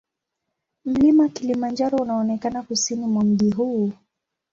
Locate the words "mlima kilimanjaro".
0.85-1.97